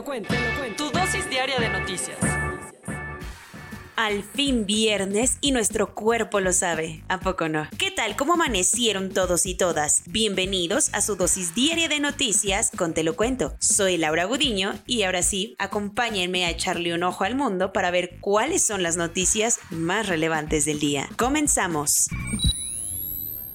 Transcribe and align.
Lo 0.00 0.04
cuento, 0.04 0.32
te 0.32 0.40
lo 0.40 0.58
cuento. 0.58 0.84
Tu 0.84 0.98
dosis 0.98 1.28
diaria 1.28 1.58
de 1.58 1.68
noticias. 1.68 2.16
Al 3.96 4.22
fin 4.22 4.64
viernes 4.64 5.36
y 5.42 5.52
nuestro 5.52 5.94
cuerpo 5.94 6.40
lo 6.40 6.54
sabe, 6.54 7.04
¿a 7.08 7.20
poco 7.20 7.50
no? 7.50 7.68
¿Qué 7.76 7.90
tal? 7.90 8.16
¿Cómo 8.16 8.32
amanecieron 8.32 9.10
todos 9.10 9.44
y 9.44 9.54
todas? 9.54 10.02
Bienvenidos 10.06 10.88
a 10.94 11.02
su 11.02 11.16
dosis 11.16 11.54
diaria 11.54 11.86
de 11.90 12.00
noticias 12.00 12.70
con 12.74 12.94
Te 12.94 13.04
lo 13.04 13.14
cuento. 13.14 13.54
Soy 13.58 13.98
Laura 13.98 14.24
Gudiño 14.24 14.72
y 14.86 15.02
ahora 15.02 15.22
sí, 15.22 15.54
acompáñenme 15.58 16.46
a 16.46 16.50
echarle 16.50 16.94
un 16.94 17.02
ojo 17.02 17.24
al 17.24 17.34
mundo 17.34 17.74
para 17.74 17.90
ver 17.90 18.16
cuáles 18.22 18.62
son 18.62 18.82
las 18.82 18.96
noticias 18.96 19.60
más 19.68 20.08
relevantes 20.08 20.64
del 20.64 20.80
día. 20.80 21.10
Comenzamos. 21.18 22.08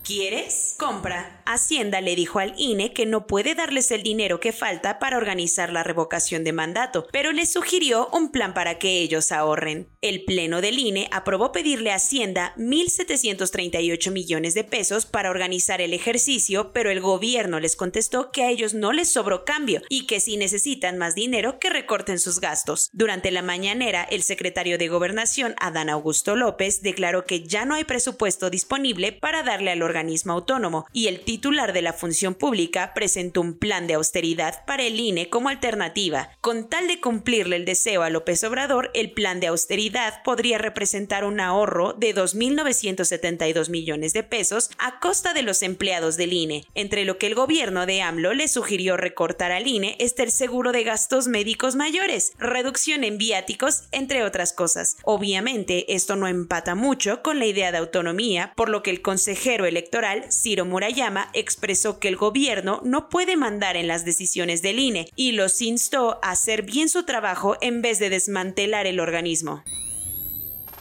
¿Quieres? 0.05 0.75
Compra. 0.77 1.41
Hacienda 1.47 1.99
le 1.99 2.15
dijo 2.15 2.37
al 2.37 2.53
INE 2.59 2.93
que 2.93 3.07
no 3.07 3.25
puede 3.25 3.55
darles 3.55 3.89
el 3.89 4.03
dinero 4.03 4.39
que 4.39 4.53
falta 4.53 4.99
para 4.99 5.17
organizar 5.17 5.73
la 5.73 5.81
revocación 5.81 6.43
de 6.43 6.53
mandato, 6.53 7.07
pero 7.11 7.31
les 7.31 7.51
sugirió 7.51 8.09
un 8.13 8.31
plan 8.31 8.53
para 8.53 8.77
que 8.77 8.99
ellos 8.99 9.31
ahorren. 9.31 9.89
El 10.01 10.23
Pleno 10.23 10.61
del 10.61 10.77
INE 10.77 11.09
aprobó 11.11 11.51
pedirle 11.51 11.91
a 11.91 11.95
Hacienda 11.95 12.53
1.738 12.57 14.11
millones 14.11 14.53
de 14.53 14.63
pesos 14.63 15.07
para 15.07 15.31
organizar 15.31 15.81
el 15.81 15.91
ejercicio, 15.91 16.71
pero 16.71 16.91
el 16.91 17.01
gobierno 17.01 17.59
les 17.59 17.75
contestó 17.75 18.31
que 18.31 18.43
a 18.43 18.51
ellos 18.51 18.75
no 18.75 18.93
les 18.93 19.11
sobró 19.11 19.43
cambio 19.43 19.81
y 19.89 20.05
que 20.05 20.19
si 20.19 20.37
necesitan 20.37 20.99
más 20.99 21.15
dinero 21.15 21.57
que 21.57 21.71
recorten 21.71 22.19
sus 22.19 22.39
gastos. 22.39 22.91
Durante 22.93 23.31
la 23.31 23.41
mañanera, 23.41 24.03
el 24.03 24.21
secretario 24.21 24.77
de 24.77 24.87
Gobernación, 24.87 25.55
Adán 25.59 25.89
Augusto 25.89 26.35
López, 26.35 26.83
declaró 26.83 27.25
que 27.25 27.41
ya 27.41 27.65
no 27.65 27.73
hay 27.73 27.85
presupuesto 27.85 28.51
disponible 28.51 29.11
para 29.11 29.41
darle 29.41 29.71
al 29.71 29.81
organismo 29.81 29.94
autónomo 29.97 30.85
y 30.91 31.07
el 31.07 31.21
titular 31.21 31.73
de 31.73 31.81
la 31.81 31.93
función 31.93 32.35
pública 32.35 32.93
presentó 32.93 33.41
un 33.41 33.57
plan 33.57 33.87
de 33.87 33.95
austeridad 33.95 34.65
para 34.65 34.83
el 34.83 34.99
INE 34.99 35.29
como 35.29 35.49
alternativa. 35.49 36.29
Con 36.41 36.69
tal 36.69 36.87
de 36.87 36.99
cumplirle 36.99 37.55
el 37.55 37.65
deseo 37.65 38.03
a 38.03 38.09
López 38.09 38.43
Obrador, 38.43 38.91
el 38.93 39.11
plan 39.11 39.39
de 39.39 39.47
austeridad 39.47 40.21
podría 40.23 40.57
representar 40.57 41.23
un 41.25 41.39
ahorro 41.39 41.93
de 41.93 42.13
2.972 42.13 43.69
millones 43.69 44.13
de 44.13 44.23
pesos 44.23 44.69
a 44.77 44.99
costa 44.99 45.33
de 45.33 45.43
los 45.43 45.61
empleados 45.61 46.17
del 46.17 46.33
INE. 46.33 46.65
Entre 46.73 47.05
lo 47.05 47.17
que 47.17 47.27
el 47.27 47.35
gobierno 47.35 47.85
de 47.85 48.01
AMLO 48.01 48.33
le 48.33 48.47
sugirió 48.47 48.97
recortar 48.97 49.51
al 49.51 49.67
INE 49.67 49.95
está 49.99 50.23
el 50.23 50.31
seguro 50.31 50.71
de 50.71 50.83
gastos 50.83 51.27
médicos 51.27 51.75
mayores, 51.75 52.33
reducción 52.37 53.03
en 53.03 53.17
viáticos, 53.17 53.83
entre 53.91 54.23
otras 54.23 54.53
cosas. 54.53 54.97
Obviamente, 55.03 55.93
esto 55.93 56.15
no 56.15 56.27
empata 56.27 56.75
mucho 56.75 57.21
con 57.21 57.39
la 57.39 57.45
idea 57.45 57.71
de 57.71 57.77
autonomía, 57.77 58.53
por 58.55 58.69
lo 58.69 58.83
que 58.83 58.91
el 58.91 59.01
consejero 59.01 59.65
electoral 59.65 59.84
Ciro 60.29 60.65
Murayama, 60.65 61.29
expresó 61.33 61.99
que 61.99 62.07
el 62.07 62.17
gobierno 62.17 62.81
no 62.83 63.09
puede 63.09 63.37
mandar 63.37 63.77
en 63.77 63.87
las 63.87 64.05
decisiones 64.05 64.61
del 64.61 64.79
INE 64.79 65.09
y 65.15 65.31
los 65.31 65.61
instó 65.61 66.19
a 66.21 66.31
hacer 66.31 66.63
bien 66.63 66.89
su 66.89 67.03
trabajo 67.03 67.57
en 67.61 67.81
vez 67.81 67.99
de 67.99 68.09
desmantelar 68.09 68.87
el 68.87 68.99
organismo 68.99 69.63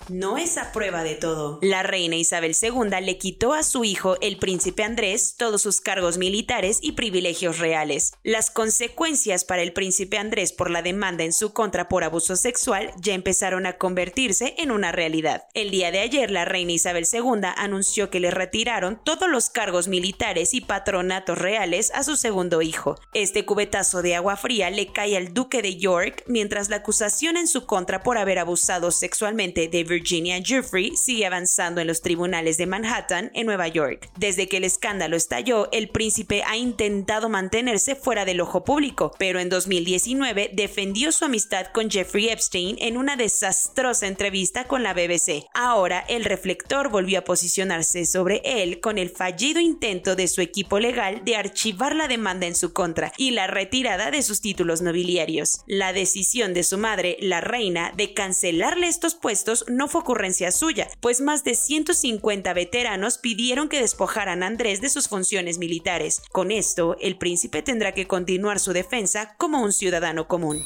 no 0.08 0.38
es 0.38 0.58
a 0.58 0.72
prueba 0.72 1.02
de 1.02 1.14
todo. 1.14 1.58
La 1.62 1.82
reina 1.82 2.16
Isabel 2.16 2.54
II 2.60 2.90
le 3.02 3.18
quitó 3.18 3.52
a 3.52 3.62
su 3.62 3.84
hijo, 3.84 4.16
el 4.20 4.38
príncipe 4.38 4.82
Andrés, 4.82 5.36
todos 5.36 5.62
sus 5.62 5.80
cargos 5.80 6.18
militares 6.18 6.78
y 6.82 6.92
privilegios 6.92 7.58
reales. 7.58 8.12
Las 8.22 8.50
consecuencias 8.50 9.44
para 9.44 9.62
el 9.62 9.72
príncipe 9.72 10.18
Andrés 10.18 10.52
por 10.52 10.70
la 10.70 10.82
demanda 10.82 11.24
en 11.24 11.32
su 11.32 11.52
contra 11.52 11.88
por 11.88 12.04
abuso 12.04 12.36
sexual 12.36 12.92
ya 13.00 13.14
empezaron 13.14 13.66
a 13.66 13.78
convertirse 13.78 14.54
en 14.58 14.70
una 14.70 14.92
realidad. 14.92 15.44
El 15.54 15.70
día 15.70 15.90
de 15.90 16.00
ayer, 16.00 16.30
la 16.30 16.44
reina 16.44 16.72
Isabel 16.72 17.06
II 17.10 17.48
anunció 17.56 18.10
que 18.10 18.20
le 18.20 18.30
retiraron 18.30 19.00
todos 19.04 19.28
los 19.28 19.48
cargos 19.50 19.88
militares 19.88 20.54
y 20.54 20.60
patronatos 20.60 21.38
reales 21.38 21.90
a 21.94 22.04
su 22.04 22.16
segundo 22.16 22.62
hijo. 22.62 22.98
Este 23.12 23.44
cubetazo 23.44 24.02
de 24.02 24.14
agua 24.14 24.36
fría 24.36 24.70
le 24.70 24.92
cae 24.92 25.16
al 25.16 25.32
duque 25.32 25.62
de 25.62 25.76
York 25.76 26.24
mientras 26.26 26.68
la 26.68 26.76
acusación 26.76 27.36
en 27.36 27.48
su 27.48 27.66
contra 27.66 28.02
por 28.02 28.18
haber 28.18 28.38
abusado 28.38 28.90
sexualmente 28.90 29.68
de 29.68 29.84
Virginia 29.94 30.42
Jeffrey 30.44 30.96
sigue 30.96 31.24
avanzando 31.24 31.80
en 31.80 31.86
los 31.86 32.02
tribunales 32.02 32.56
de 32.56 32.66
Manhattan, 32.66 33.30
en 33.32 33.46
Nueva 33.46 33.68
York. 33.68 34.10
Desde 34.18 34.48
que 34.48 34.56
el 34.56 34.64
escándalo 34.64 35.16
estalló, 35.16 35.68
el 35.70 35.88
príncipe 35.88 36.42
ha 36.44 36.56
intentado 36.56 37.28
mantenerse 37.28 37.94
fuera 37.94 38.24
del 38.24 38.40
ojo 38.40 38.64
público, 38.64 39.12
pero 39.18 39.38
en 39.38 39.48
2019 39.48 40.50
defendió 40.52 41.12
su 41.12 41.24
amistad 41.24 41.66
con 41.68 41.90
Jeffrey 41.90 42.28
Epstein 42.28 42.76
en 42.80 42.96
una 42.96 43.16
desastrosa 43.16 44.08
entrevista 44.08 44.64
con 44.64 44.82
la 44.82 44.94
BBC. 44.94 45.46
Ahora 45.54 46.04
el 46.08 46.24
reflector 46.24 46.90
volvió 46.90 47.20
a 47.20 47.24
posicionarse 47.24 48.04
sobre 48.04 48.42
él 48.44 48.80
con 48.80 48.98
el 48.98 49.10
fallido 49.10 49.60
intento 49.60 50.16
de 50.16 50.26
su 50.26 50.40
equipo 50.40 50.80
legal 50.80 51.22
de 51.24 51.36
archivar 51.36 51.94
la 51.94 52.08
demanda 52.08 52.46
en 52.46 52.56
su 52.56 52.72
contra 52.72 53.12
y 53.16 53.30
la 53.30 53.46
retirada 53.46 54.10
de 54.10 54.22
sus 54.22 54.40
títulos 54.40 54.82
nobiliarios. 54.82 55.60
La 55.66 55.92
decisión 55.92 56.52
de 56.52 56.64
su 56.64 56.78
madre, 56.78 57.16
la 57.20 57.40
reina, 57.40 57.92
de 57.96 58.12
cancelarle 58.12 58.88
estos 58.88 59.14
puestos 59.14 59.64
no 59.68 59.83
fue 59.88 60.00
ocurrencia 60.00 60.52
suya, 60.52 60.88
pues 61.00 61.20
más 61.20 61.44
de 61.44 61.54
150 61.54 62.52
veteranos 62.52 63.18
pidieron 63.18 63.68
que 63.68 63.80
despojaran 63.80 64.42
a 64.42 64.46
Andrés 64.46 64.80
de 64.80 64.90
sus 64.90 65.08
funciones 65.08 65.58
militares. 65.58 66.22
Con 66.32 66.50
esto, 66.50 66.96
el 67.00 67.18
príncipe 67.18 67.62
tendrá 67.62 67.92
que 67.92 68.06
continuar 68.06 68.60
su 68.60 68.72
defensa 68.72 69.34
como 69.38 69.62
un 69.62 69.72
ciudadano 69.72 70.28
común. 70.28 70.62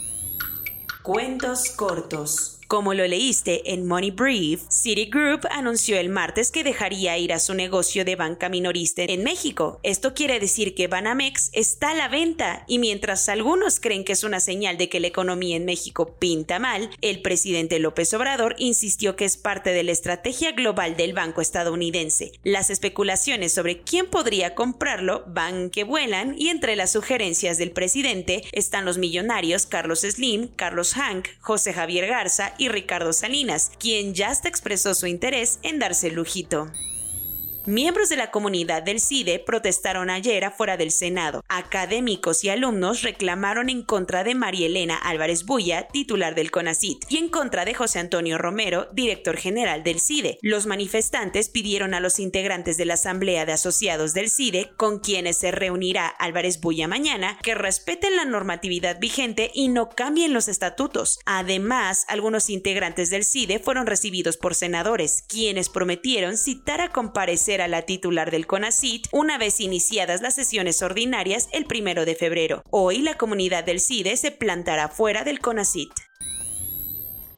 Cuentos 1.03 1.71
cortos. 1.71 2.58
Como 2.69 2.93
lo 2.93 3.07
leíste 3.07 3.73
en 3.73 3.87
Money 3.87 4.11
Brief, 4.11 4.61
Citigroup 4.69 5.47
anunció 5.51 5.99
el 5.99 6.11
martes 6.11 6.51
que 6.51 6.63
dejaría 6.63 7.17
ir 7.17 7.33
a 7.33 7.39
su 7.39 7.55
negocio 7.55 8.05
de 8.05 8.15
banca 8.15 8.51
minorista 8.51 9.05
en 9.05 9.25
México. 9.25 9.81
Esto 9.83 10.13
quiere 10.13 10.39
decir 10.39 10.75
que 10.75 10.87
Banamex 10.87 11.49
está 11.55 11.93
a 11.93 11.95
la 11.95 12.09
venta 12.09 12.65
y 12.69 12.79
mientras 12.79 13.31
algunos 13.31 13.81
creen 13.81 14.05
que 14.05 14.13
es 14.13 14.23
una 14.23 14.39
señal 14.39 14.77
de 14.77 14.91
que 14.91 15.01
la 15.01 15.07
economía 15.07 15.57
en 15.57 15.65
México 15.65 16.17
pinta 16.19 16.59
mal, 16.59 16.91
el 17.01 17.23
presidente 17.23 17.79
López 17.79 18.13
Obrador 18.13 18.55
insistió 18.59 19.17
que 19.17 19.25
es 19.25 19.39
parte 19.39 19.71
de 19.71 19.83
la 19.83 19.93
estrategia 19.93 20.53
global 20.53 20.95
del 20.95 21.15
banco 21.15 21.41
estadounidense. 21.41 22.33
Las 22.45 22.69
especulaciones 22.69 23.55
sobre 23.55 23.81
quién 23.81 24.11
podría 24.11 24.55
comprarlo 24.55 25.25
van 25.27 25.71
que 25.71 25.85
vuelan 25.85 26.35
y 26.37 26.51
entre 26.51 26.77
las 26.77 26.93
sugerencias 26.93 27.57
del 27.57 27.71
presidente 27.71 28.45
están 28.53 28.85
los 28.85 28.99
millonarios 28.99 29.65
Carlos 29.65 30.01
Slim, 30.01 30.49
Carlos 30.49 30.93
Hank, 30.93 31.29
José 31.41 31.73
Javier 31.73 32.07
Garza 32.07 32.53
y 32.59 32.69
Ricardo 32.69 33.13
Salinas, 33.13 33.71
quien 33.79 34.15
ya 34.15 34.31
hasta 34.31 34.49
expresó 34.49 34.95
su 34.95 35.07
interés 35.07 35.59
en 35.63 35.79
darse 35.79 36.09
el 36.09 36.15
lujito. 36.15 36.71
Miembros 37.67 38.09
de 38.09 38.17
la 38.17 38.31
comunidad 38.31 38.83
del 38.83 39.01
CIDE 39.01 39.39
protestaron 39.39 40.09
ayer 40.09 40.45
afuera 40.45 40.77
del 40.77 40.91
Senado. 40.91 41.45
Académicos 41.49 42.43
y 42.43 42.49
alumnos 42.49 43.03
reclamaron 43.03 43.69
en 43.69 43.83
contra 43.83 44.25
de 44.25 44.35
María 44.35 44.67
Elena 44.67 44.97
Álvarez 44.97 45.45
Bulla, 45.45 45.89
titular 45.89 46.35
del 46.35 46.51
CONACIT, 46.51 47.05
y 47.11 47.19
en 47.19 47.29
contra 47.29 47.67
de 47.67 47.75
José 47.75 47.99
Antonio 47.99 48.39
Romero, 48.39 48.89
director 48.93 49.37
general 49.37 49.83
del 49.83 50.01
CIDE. 50.01 50.39
Los 50.41 50.67
manifestantes 50.67 51.51
pidieron 51.51 51.93
a 51.93 52.01
los 52.01 52.19
integrantes 52.19 52.79
de 52.79 52.87
la 52.87 52.95
Asamblea 52.95 53.45
de 53.45 53.53
Asociados 53.53 54.15
del 54.15 54.31
CIDE, 54.31 54.71
con 54.77 54.99
quienes 55.01 55.37
se 55.37 55.51
reunirá 55.51 56.09
Álvarez 56.09 56.61
Bulla 56.61 56.89
mañana, 56.89 57.39
que 57.43 57.55
respeten 57.55 58.17
la 58.17 58.25
normatividad 58.25 58.99
vigente 58.99 59.51
y 59.53 59.69
no 59.69 59.91
cambien 59.91 60.33
los 60.33 60.49
estatutos. 60.49 61.19
Además, 61.27 62.07
algunos 62.09 62.49
integrantes 62.49 63.11
del 63.11 63.25
CIDE 63.25 63.59
fueron 63.59 63.87
recibidos 63.87 64.39
por 64.39 64.55
senadores, 64.55 65.25
quienes 65.29 65.69
prometieron 65.69 66.39
citar 66.39 66.81
a 66.81 66.89
comparecer 66.91 67.58
la 67.67 67.83
titular 67.83 68.31
del 68.31 68.47
CONACIT 68.47 69.09
una 69.11 69.39
vez 69.39 69.59
iniciadas 69.59 70.21
las 70.21 70.37
sesiones 70.37 70.83
ordinarias 70.83 71.49
el 71.53 71.65
primero 71.65 72.05
de 72.05 72.15
febrero. 72.15 72.63
Hoy 72.71 72.99
la 72.99 73.17
comunidad 73.17 73.65
del 73.65 73.81
CIDE 73.81 74.17
se 74.17 74.31
plantará 74.31 74.89
fuera 74.89 75.25
del 75.25 75.41
CONACIT. 75.41 75.91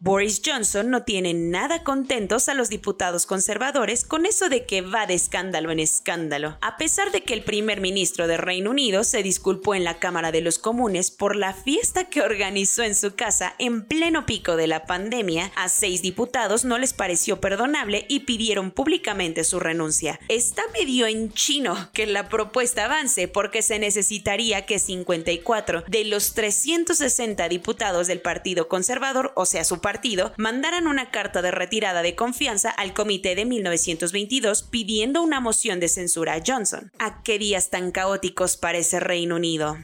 Boris 0.02 0.40
Johnson 0.42 0.88
no 0.88 1.02
tiene 1.02 1.34
nada 1.34 1.84
contentos 1.84 2.48
a 2.48 2.54
los 2.54 2.70
diputados 2.70 3.26
conservadores 3.26 4.06
con 4.06 4.24
eso 4.24 4.48
de 4.48 4.64
que 4.64 4.80
va 4.80 5.06
de 5.06 5.12
escándalo 5.12 5.70
en 5.70 5.78
escándalo. 5.78 6.56
A 6.62 6.78
pesar 6.78 7.12
de 7.12 7.22
que 7.22 7.34
el 7.34 7.44
primer 7.44 7.82
ministro 7.82 8.26
de 8.26 8.38
Reino 8.38 8.70
Unido 8.70 9.04
se 9.04 9.22
disculpó 9.22 9.74
en 9.74 9.84
la 9.84 9.98
Cámara 9.98 10.32
de 10.32 10.40
los 10.40 10.58
Comunes 10.58 11.10
por 11.10 11.36
la 11.36 11.52
fiesta 11.52 12.04
que 12.04 12.22
organizó 12.22 12.82
en 12.82 12.94
su 12.94 13.14
casa 13.14 13.54
en 13.58 13.84
pleno 13.84 14.24
pico 14.24 14.56
de 14.56 14.68
la 14.68 14.86
pandemia, 14.86 15.52
a 15.54 15.68
seis 15.68 16.00
diputados 16.00 16.64
no 16.64 16.78
les 16.78 16.94
pareció 16.94 17.38
perdonable 17.38 18.06
y 18.08 18.20
pidieron 18.20 18.70
públicamente 18.70 19.44
su 19.44 19.60
renuncia. 19.60 20.18
Está 20.28 20.62
medio 20.72 21.08
en 21.08 21.30
chino 21.34 21.90
que 21.92 22.06
la 22.06 22.30
propuesta 22.30 22.86
avance 22.86 23.28
porque 23.28 23.60
se 23.60 23.78
necesitaría 23.78 24.64
que 24.64 24.78
54 24.78 25.84
de 25.88 26.04
los 26.06 26.32
360 26.32 27.46
diputados 27.50 28.06
del 28.06 28.22
Partido 28.22 28.66
Conservador, 28.66 29.34
o 29.36 29.44
sea 29.44 29.62
su 29.62 29.74
partido, 29.74 29.89
mandaran 30.36 30.86
una 30.86 31.10
carta 31.10 31.42
de 31.42 31.50
retirada 31.50 32.02
de 32.02 32.14
confianza 32.14 32.70
al 32.70 32.94
comité 32.94 33.34
de 33.34 33.44
1922 33.44 34.62
pidiendo 34.62 35.22
una 35.22 35.40
moción 35.40 35.80
de 35.80 35.88
censura 35.88 36.34
a 36.34 36.42
Johnson. 36.46 36.92
¿A 36.98 37.22
qué 37.22 37.38
días 37.38 37.70
tan 37.70 37.90
caóticos 37.90 38.56
parece 38.56 39.00
Reino 39.00 39.36
Unido? 39.36 39.76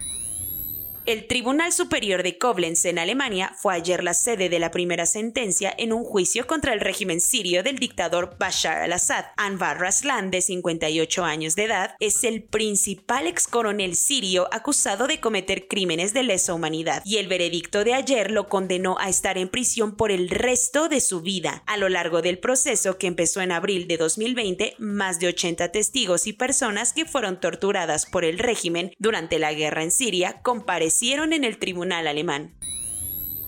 El 1.06 1.28
Tribunal 1.28 1.72
Superior 1.72 2.24
de 2.24 2.36
Koblenz 2.36 2.84
en 2.84 2.98
Alemania 2.98 3.52
fue 3.56 3.74
ayer 3.74 4.02
la 4.02 4.12
sede 4.12 4.48
de 4.48 4.58
la 4.58 4.72
primera 4.72 5.06
sentencia 5.06 5.72
en 5.78 5.92
un 5.92 6.02
juicio 6.02 6.48
contra 6.48 6.72
el 6.72 6.80
régimen 6.80 7.20
sirio 7.20 7.62
del 7.62 7.78
dictador 7.78 8.34
Bashar 8.40 8.82
al-Assad. 8.82 9.26
Anvar 9.36 9.78
Raslan, 9.78 10.32
de 10.32 10.42
58 10.42 11.24
años 11.24 11.54
de 11.54 11.62
edad, 11.62 11.94
es 12.00 12.24
el 12.24 12.42
principal 12.42 13.28
ex 13.28 13.46
coronel 13.46 13.94
sirio 13.94 14.48
acusado 14.50 15.06
de 15.06 15.20
cometer 15.20 15.68
crímenes 15.68 16.12
de 16.12 16.24
lesa 16.24 16.54
humanidad 16.54 17.02
y 17.04 17.18
el 17.18 17.28
veredicto 17.28 17.84
de 17.84 17.94
ayer 17.94 18.32
lo 18.32 18.48
condenó 18.48 18.96
a 18.98 19.08
estar 19.08 19.38
en 19.38 19.48
prisión 19.48 19.94
por 19.94 20.10
el 20.10 20.28
resto 20.28 20.88
de 20.88 21.00
su 21.00 21.20
vida. 21.20 21.62
A 21.68 21.76
lo 21.76 21.88
largo 21.88 22.20
del 22.20 22.40
proceso 22.40 22.98
que 22.98 23.06
empezó 23.06 23.42
en 23.42 23.52
abril 23.52 23.86
de 23.86 23.96
2020, 23.96 24.74
más 24.78 25.20
de 25.20 25.28
80 25.28 25.70
testigos 25.70 26.26
y 26.26 26.32
personas 26.32 26.92
que 26.92 27.04
fueron 27.04 27.38
torturadas 27.38 28.06
por 28.06 28.24
el 28.24 28.40
régimen 28.40 28.90
durante 28.98 29.38
la 29.38 29.52
guerra 29.52 29.84
en 29.84 29.92
Siria 29.92 30.40
comparecieron 30.42 30.95
en 31.02 31.44
el 31.44 31.58
tribunal 31.58 32.06
alemán. 32.06 32.52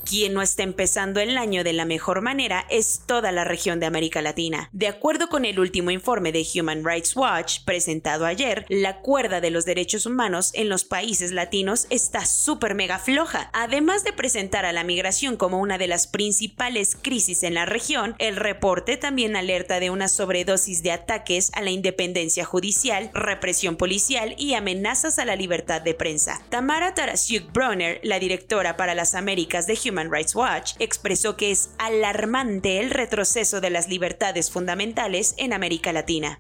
Quien 0.09 0.33
no 0.33 0.41
está 0.41 0.63
empezando 0.63 1.21
el 1.21 1.37
año 1.37 1.65
de 1.65 1.75
la 1.75 1.85
mejor 1.85 2.23
manera 2.23 2.65
es 2.71 3.03
toda 3.05 3.31
la 3.31 3.45
región 3.45 3.79
de 3.79 3.85
América 3.85 4.23
Latina. 4.23 4.71
De 4.73 4.89
acuerdo 4.89 5.29
con 5.29 5.45
el 5.45 5.61
último 5.61 5.91
informe 5.91 6.33
de 6.33 6.47
Human 6.55 6.83
Rights 6.83 7.15
Watch 7.15 7.59
presentado 7.67 8.25
ayer, 8.25 8.65
la 8.71 9.01
cuerda 9.03 9.43
de 9.43 9.51
los 9.51 9.67
derechos 9.67 10.07
humanos 10.07 10.51
en 10.55 10.71
los 10.71 10.85
países 10.85 11.33
latinos 11.33 11.87
está 11.91 12.25
súper 12.25 12.75
mega 12.75 12.99
floja. 12.99 13.51
Además 13.53 14.03
de 14.03 14.15
presentar 14.15 14.65
a 14.65 14.73
la 14.73 14.83
migración 14.83 15.37
como 15.37 15.61
una 15.61 15.77
de 15.77 15.89
las 15.89 16.07
principales 16.07 16.97
crisis 16.97 17.43
en 17.43 17.53
la 17.53 17.67
región, 17.67 18.15
el 18.19 18.37
reporte 18.37 18.97
también 18.97 19.37
alerta 19.37 19.79
de 19.79 19.91
una 19.91 20.09
sobredosis 20.09 20.83
de 20.83 20.93
ataques 20.93 21.51
a 21.53 21.61
la 21.61 21.69
independencia 21.69 22.47
judicial, 22.47 23.11
represión 23.13 23.77
policial 23.77 24.35
y 24.39 24.55
amenazas 24.55 25.19
a 25.19 25.27
la 25.27 25.37
libertad 25.37 25.83
de 25.83 25.93
prensa. 25.93 26.41
Tamara 26.49 26.95
Tarasiuk 26.95 27.53
Bronner, 27.53 28.01
la 28.03 28.19
directora 28.19 28.79
para 28.79 28.95
las 28.95 29.15
Américas 29.15 29.67
de 29.67 29.79
Human 29.85 29.98
Rights 30.07 30.35
Watch 30.35 30.75
expresó 30.79 31.37
que 31.37 31.51
es 31.51 31.71
alarmante 31.79 32.79
el 32.81 32.91
retroceso 32.91 33.61
de 33.61 33.71
las 33.71 33.89
libertades 33.89 34.51
fundamentales 34.51 35.35
en 35.37 35.53
América 35.53 35.93
Latina. 35.93 36.39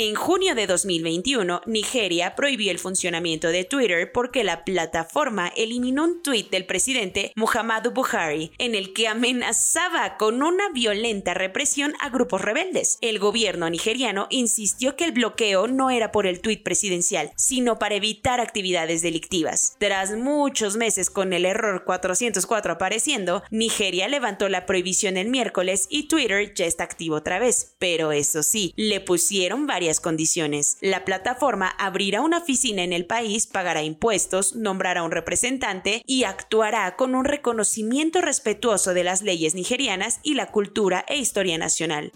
En 0.00 0.14
junio 0.14 0.54
de 0.54 0.68
2021, 0.68 1.62
Nigeria 1.66 2.36
prohibió 2.36 2.70
el 2.70 2.78
funcionamiento 2.78 3.48
de 3.48 3.64
Twitter 3.64 4.12
porque 4.12 4.44
la 4.44 4.64
plataforma 4.64 5.48
eliminó 5.56 6.04
un 6.04 6.22
tuit 6.22 6.50
del 6.50 6.66
presidente 6.66 7.32
Muhammadu 7.34 7.90
Buhari 7.90 8.52
en 8.58 8.76
el 8.76 8.92
que 8.92 9.08
amenazaba 9.08 10.16
con 10.16 10.44
una 10.44 10.68
violenta 10.72 11.34
represión 11.34 11.94
a 11.98 12.10
grupos 12.10 12.42
rebeldes. 12.42 12.98
El 13.00 13.18
gobierno 13.18 13.68
nigeriano 13.70 14.28
insistió 14.30 14.94
que 14.94 15.02
el 15.02 15.10
bloqueo 15.10 15.66
no 15.66 15.90
era 15.90 16.12
por 16.12 16.28
el 16.28 16.42
tuit 16.42 16.62
presidencial, 16.62 17.32
sino 17.34 17.80
para 17.80 17.96
evitar 17.96 18.38
actividades 18.38 19.02
delictivas. 19.02 19.74
Tras 19.80 20.12
muchos 20.12 20.76
meses 20.76 21.10
con 21.10 21.32
el 21.32 21.44
error 21.44 21.82
404 21.84 22.74
apareciendo, 22.74 23.42
Nigeria 23.50 24.06
levantó 24.06 24.48
la 24.48 24.64
prohibición 24.64 25.16
el 25.16 25.26
miércoles 25.26 25.88
y 25.90 26.06
Twitter 26.06 26.54
ya 26.54 26.66
está 26.66 26.84
activo 26.84 27.16
otra 27.16 27.40
vez. 27.40 27.74
Pero 27.80 28.12
eso 28.12 28.44
sí, 28.44 28.72
le 28.76 29.00
pusieron 29.00 29.66
varias 29.66 29.87
condiciones. 30.00 30.76
La 30.80 31.04
plataforma 31.04 31.68
abrirá 31.78 32.20
una 32.20 32.38
oficina 32.38 32.82
en 32.82 32.92
el 32.92 33.06
país, 33.06 33.46
pagará 33.46 33.82
impuestos, 33.82 34.54
nombrará 34.54 35.02
un 35.02 35.10
representante 35.10 36.02
y 36.06 36.24
actuará 36.24 36.96
con 36.96 37.14
un 37.14 37.24
reconocimiento 37.24 38.20
respetuoso 38.20 38.94
de 38.94 39.04
las 39.04 39.22
leyes 39.22 39.54
nigerianas 39.54 40.20
y 40.22 40.34
la 40.34 40.50
cultura 40.52 41.04
e 41.08 41.16
historia 41.16 41.58
nacional. 41.58 42.12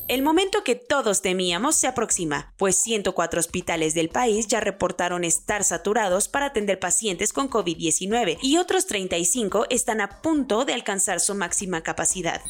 El 0.07 0.23
momento 0.23 0.63
que 0.65 0.75
todos 0.75 1.21
temíamos 1.21 1.75
se 1.77 1.87
aproxima, 1.87 2.53
pues 2.57 2.75
104 2.75 3.39
hospitales 3.39 3.93
del 3.93 4.09
país 4.09 4.47
ya 4.47 4.59
reportaron 4.59 5.23
estar 5.23 5.63
saturados 5.63 6.27
para 6.27 6.47
atender 6.47 6.79
pacientes 6.79 7.31
con 7.31 7.49
COVID-19 7.49 8.39
y 8.41 8.57
otros 8.57 8.87
35 8.87 9.67
están 9.69 10.01
a 10.01 10.21
punto 10.21 10.65
de 10.65 10.73
alcanzar 10.73 11.21
su 11.21 11.33
máxima 11.33 11.81
capacidad. 11.81 12.41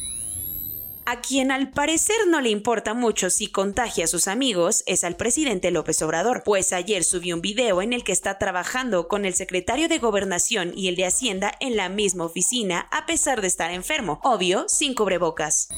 A 1.04 1.20
quien 1.20 1.50
al 1.50 1.70
parecer 1.70 2.16
no 2.28 2.40
le 2.40 2.50
importa 2.50 2.94
mucho 2.94 3.28
si 3.28 3.48
contagia 3.48 4.04
a 4.04 4.08
sus 4.08 4.28
amigos 4.28 4.84
es 4.86 5.02
al 5.02 5.16
presidente 5.16 5.72
López 5.72 6.00
Obrador, 6.02 6.44
pues 6.44 6.72
ayer 6.72 7.02
subió 7.02 7.34
un 7.34 7.42
video 7.42 7.82
en 7.82 7.92
el 7.92 8.04
que 8.04 8.12
está 8.12 8.38
trabajando 8.38 9.08
con 9.08 9.24
el 9.24 9.34
secretario 9.34 9.88
de 9.88 9.98
Gobernación 9.98 10.72
y 10.76 10.86
el 10.86 10.94
de 10.94 11.06
Hacienda 11.06 11.52
en 11.58 11.76
la 11.76 11.88
misma 11.88 12.24
oficina 12.24 12.86
a 12.92 13.04
pesar 13.04 13.40
de 13.40 13.48
estar 13.48 13.72
enfermo, 13.72 14.20
obvio, 14.22 14.66
sin 14.68 14.94
cubrebocas. 14.94 15.70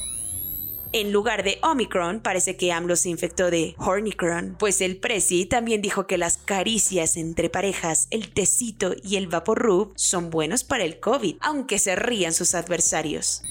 En 0.91 1.11
lugar 1.11 1.43
de 1.43 1.57
Omicron, 1.63 2.21
parece 2.21 2.55
que 2.55 2.71
AMLO 2.71 2.95
se 2.95 3.09
infectó 3.09 3.49
de 3.49 3.73
Hornicron, 3.79 4.55
pues 4.59 4.79
el 4.79 4.97
Prezi 4.97 5.45
también 5.47 5.81
dijo 5.81 6.05
que 6.05 6.19
las 6.19 6.37
caricias 6.37 7.17
entre 7.17 7.49
parejas, 7.49 8.07
el 8.11 8.31
tecito 8.31 8.93
y 9.03 9.15
el 9.15 9.27
Vaporub 9.27 9.91
son 9.95 10.29
buenos 10.29 10.63
para 10.63 10.83
el 10.83 10.99
COVID, 10.99 11.37
aunque 11.41 11.79
se 11.79 11.95
rían 11.95 12.31
sus 12.31 12.53
adversarios. 12.53 13.41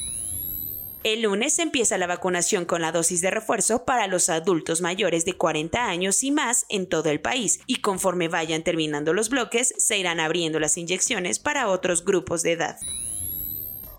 El 1.04 1.20
lunes 1.20 1.58
empieza 1.58 1.98
la 1.98 2.06
vacunación 2.06 2.64
con 2.64 2.80
la 2.80 2.90
dosis 2.90 3.20
de 3.20 3.30
refuerzo 3.30 3.84
para 3.84 4.06
los 4.06 4.30
adultos 4.30 4.80
mayores 4.80 5.26
de 5.26 5.34
40 5.34 5.86
años 5.86 6.22
y 6.22 6.30
más 6.30 6.64
en 6.70 6.88
todo 6.88 7.10
el 7.10 7.20
país, 7.20 7.60
y 7.66 7.76
conforme 7.82 8.28
vayan 8.28 8.62
terminando 8.62 9.12
los 9.12 9.28
bloques, 9.28 9.74
se 9.76 9.98
irán 9.98 10.18
abriendo 10.18 10.58
las 10.58 10.78
inyecciones 10.78 11.38
para 11.38 11.68
otros 11.68 12.06
grupos 12.06 12.42
de 12.42 12.52
edad. 12.52 12.78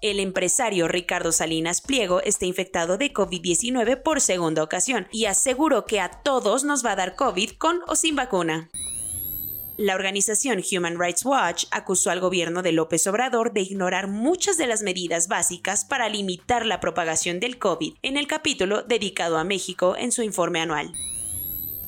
El 0.01 0.19
empresario 0.19 0.87
Ricardo 0.87 1.31
Salinas 1.31 1.81
Pliego 1.81 2.21
está 2.21 2.47
infectado 2.47 2.97
de 2.97 3.13
COVID-19 3.13 4.01
por 4.01 4.19
segunda 4.19 4.63
ocasión 4.63 5.07
y 5.11 5.25
aseguró 5.25 5.85
que 5.85 5.99
a 5.99 6.09
todos 6.09 6.63
nos 6.63 6.83
va 6.83 6.93
a 6.93 6.95
dar 6.95 7.15
COVID 7.15 7.51
con 7.51 7.81
o 7.85 7.95
sin 7.95 8.15
vacuna. 8.15 8.71
La 9.77 9.95
organización 9.95 10.63
Human 10.71 10.97
Rights 10.97 11.25
Watch 11.25 11.65
acusó 11.69 12.09
al 12.09 12.21
gobierno 12.21 12.61
de 12.61 12.71
López 12.71 13.05
Obrador 13.07 13.51
de 13.51 13.59
ignorar 13.59 14.07
muchas 14.07 14.57
de 14.57 14.67
las 14.67 14.83
medidas 14.83 15.27
básicas 15.27 15.83
para 15.83 16.07
limitar 16.07 16.65
la 16.65 16.79
propagación 16.79 17.41
del 17.41 17.57
COVID 17.57 17.95
en 18.01 18.15
el 18.15 18.25
capítulo 18.25 18.83
dedicado 18.83 19.37
a 19.37 19.43
México 19.43 19.97
en 19.97 20.13
su 20.13 20.23
informe 20.23 20.61
anual. 20.61 20.93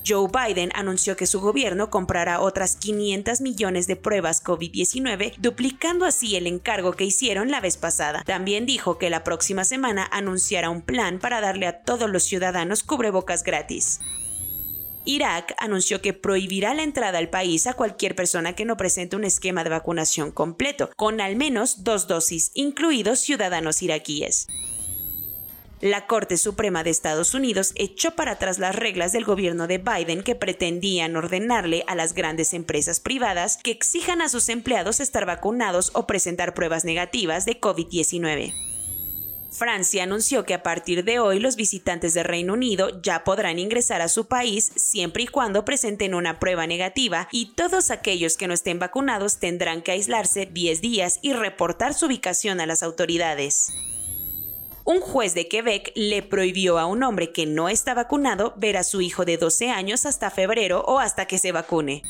Joe 0.06 0.28
Biden 0.28 0.70
anunció 0.76 1.16
que 1.16 1.28
su 1.28 1.40
gobierno 1.40 1.90
comprará 1.90 2.42
otras 2.42 2.76
500 2.76 3.40
millones 3.40 3.88
de 3.88 3.96
pruebas 3.96 4.44
COVID-19, 4.44 5.36
duplicando 5.38 6.06
así 6.06 6.36
el 6.36 6.48
encargo 6.48 6.92
que 6.92 7.06
hicieron 7.06 7.52
la 7.52 7.62
vez 7.62 7.78
pasada. 7.78 8.24
También 8.26 8.66
dijo 8.66 8.98
que 8.98 9.10
la 9.10 9.24
próxima 9.24 9.64
semana 9.64 10.08
anunciará 10.12 10.70
un 10.70 10.82
plan 10.82 11.20
para 11.20 11.40
darle 11.40 11.68
a 11.68 11.84
todos 11.84 12.10
los 12.10 12.24
ciudadanos 12.24 12.84
cubrebocas 12.84 13.44
gratis. 13.44 14.02
Irak 15.08 15.56
anunció 15.58 16.02
que 16.02 16.12
prohibirá 16.14 16.74
la 16.74 16.84
entrada 16.84 17.18
al 17.18 17.30
país 17.30 17.66
a 17.66 17.74
cualquier 17.74 18.14
persona 18.14 18.54
que 18.54 18.66
no 18.66 18.76
presente 18.76 19.16
un 19.16 19.24
esquema 19.24 19.64
de 19.64 19.70
vacunación 19.70 20.32
completo, 20.32 20.90
con 20.98 21.22
al 21.22 21.38
menos 21.38 21.86
dos 21.86 22.08
dosis, 22.08 22.52
incluidos 22.54 23.22
ciudadanos 23.22 23.82
iraquíes. 23.82 24.48
La 25.80 26.08
Corte 26.08 26.38
Suprema 26.38 26.84
de 26.84 26.90
Estados 26.90 27.34
Unidos 27.34 27.72
echó 27.76 28.16
para 28.16 28.32
atrás 28.32 28.60
las 28.60 28.76
reglas 28.76 29.14
del 29.14 29.24
gobierno 29.24 29.68
de 29.68 29.78
Biden 29.78 30.24
que 30.24 30.36
pretendían 30.36 31.16
ordenarle 31.16 31.86
a 31.88 31.96
las 31.96 32.14
grandes 32.14 32.54
empresas 32.54 33.00
privadas 33.00 33.58
que 33.58 33.72
exijan 33.72 34.22
a 34.22 34.28
sus 34.28 34.50
empleados 34.50 35.00
estar 35.00 35.26
vacunados 35.26 35.92
o 35.94 36.06
presentar 36.06 36.54
pruebas 36.54 36.84
negativas 36.84 37.46
de 37.46 37.62
COVID-19. 37.62 38.67
Francia 39.50 40.04
anunció 40.04 40.46
que 40.46 40.54
a 40.54 40.64
partir 40.64 41.04
de 41.04 41.20
hoy 41.20 41.40
los 41.40 41.56
visitantes 41.56 42.14
de 42.14 42.24
Reino 42.24 42.54
Unido 42.54 43.02
ya 43.02 43.24
podrán 43.24 43.60
ingresar 43.60 44.02
a 44.02 44.10
su 44.10 44.28
país 44.28 44.72
siempre 44.76 45.24
y 45.24 45.28
cuando 45.28 45.66
presenten 45.66 46.14
una 46.14 46.40
prueba 46.40 46.68
negativa 46.68 47.28
y 47.32 47.54
todos 47.56 47.92
aquellos 47.92 48.38
que 48.38 48.48
no 48.48 48.54
estén 48.54 48.80
vacunados 48.80 49.38
tendrán 49.38 49.82
que 49.82 49.92
aislarse 49.92 50.46
10 50.46 50.82
días 50.82 51.20
y 51.22 51.34
reportar 51.34 51.94
su 51.94 52.08
ubicación 52.08 52.60
a 52.60 52.66
las 52.66 52.84
autoridades 52.84 53.74
un 54.88 55.02
juez 55.02 55.34
de 55.34 55.50
Quebec 55.50 55.92
le 55.96 56.24
prohibió 56.24 56.80
a 56.80 56.86
un 56.86 57.04
hombre 57.04 57.34
que 57.34 57.46
no 57.46 57.68
está 57.68 57.94
vacunado 57.94 58.54
ver 58.56 58.78
a 58.78 58.84
su 58.84 59.02
hijo 59.02 59.26
de 59.26 59.36
12 59.36 59.70
años 59.70 60.06
hasta 60.06 60.32
febrero 60.32 60.82
o 60.88 61.00
hasta 61.00 61.26
que 61.26 61.40
se 61.40 61.52
vacune. 61.52 62.04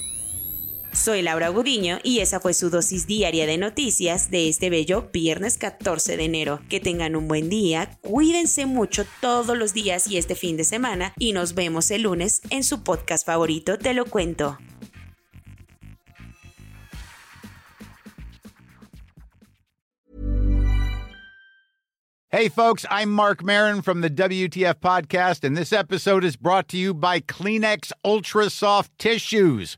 Soy 0.97 1.21
Laura 1.21 1.49
Gudiño 1.49 1.99
y 2.01 2.19
esa 2.19 2.39
fue 2.39 2.55
su 2.55 2.71
dosis 2.71 3.05
diaria 3.05 3.45
de 3.45 3.59
noticias 3.59 4.31
de 4.31 4.49
este 4.49 4.71
bello 4.71 5.09
viernes 5.13 5.57
14 5.59 6.17
de 6.17 6.25
enero. 6.25 6.59
Que 6.69 6.79
tengan 6.79 7.15
un 7.15 7.27
buen 7.27 7.49
día, 7.49 7.97
cuídense 8.01 8.65
mucho 8.65 9.05
todos 9.21 9.55
los 9.55 9.73
días 9.73 10.07
y 10.07 10.17
este 10.17 10.33
fin 10.33 10.57
de 10.57 10.63
semana 10.63 11.13
y 11.19 11.33
nos 11.33 11.53
vemos 11.53 11.91
el 11.91 12.01
lunes 12.01 12.41
en 12.49 12.63
su 12.63 12.83
podcast 12.83 13.25
favorito 13.25 13.77
Te 13.77 13.93
lo 13.93 14.05
cuento. 14.05 14.57
Hey, 22.29 22.49
folks, 22.49 22.85
I'm 22.89 23.09
Mark 23.09 23.41
Marin 23.41 23.81
from 23.81 24.01
the 24.01 24.09
WTF 24.09 24.75
Podcast, 24.75 25.45
and 25.45 25.55
this 25.55 25.71
episode 25.71 26.25
is 26.25 26.35
brought 26.35 26.67
to 26.67 26.77
you 26.77 26.93
by 26.93 27.21
Kleenex 27.21 27.93
Ultra 28.03 28.49
Soft 28.49 28.91
Tissues 28.97 29.77